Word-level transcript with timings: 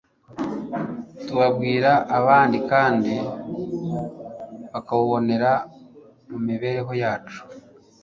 tuwubwira 1.25 1.91
abandi 2.17 2.57
kandi 2.71 3.13
bakawubonera 4.71 5.51
mu 6.29 6.37
mibereho 6.47 6.91
yacu 7.03 7.41